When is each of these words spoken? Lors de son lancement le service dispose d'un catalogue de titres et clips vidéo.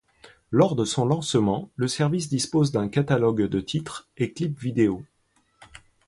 Lors 0.49 0.75
de 0.75 0.83
son 0.83 1.05
lancement 1.05 1.69
le 1.75 1.87
service 1.87 2.27
dispose 2.27 2.71
d'un 2.71 2.89
catalogue 2.89 3.43
de 3.43 3.59
titres 3.61 4.09
et 4.17 4.33
clips 4.33 4.59
vidéo. 4.59 5.03